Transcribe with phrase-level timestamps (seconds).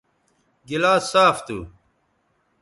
[0.69, 1.57] گلاس صاف تھو